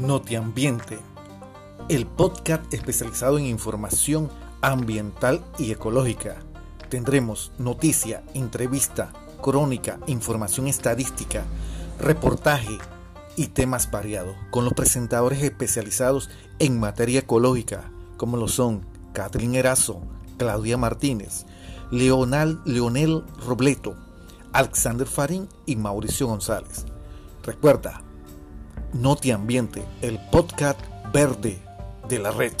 [0.00, 0.98] Notiambiente,
[1.90, 4.30] el podcast especializado en información
[4.62, 6.36] ambiental y ecológica.
[6.88, 11.44] Tendremos noticia, entrevista, crónica, información estadística,
[11.98, 12.78] reportaje
[13.36, 20.00] y temas variados con los presentadores especializados en materia ecológica, como lo son Catherine Erazo,
[20.38, 21.44] Claudia Martínez,
[21.90, 23.96] Leonel Robleto,
[24.52, 26.86] Alexander Farín y Mauricio González.
[27.42, 28.02] Recuerda,
[28.92, 30.80] Noti Ambiente, el podcast
[31.12, 31.58] verde
[32.08, 32.52] de la red.